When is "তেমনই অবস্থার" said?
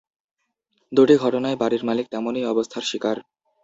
2.13-2.83